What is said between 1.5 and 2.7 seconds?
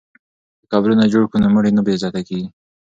مړي نه بې عزته کیږي.